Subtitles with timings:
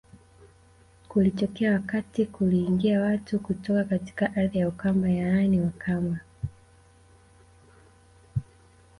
[1.07, 6.19] Kulitokea wakati kuliingia watu kutoka katika ardhi ya Ukamba yaani Wakamba